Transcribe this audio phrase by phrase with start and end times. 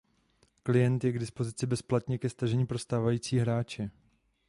[0.63, 3.91] Klient je k dispozice bezplatně ke stažení pro stávající hráče.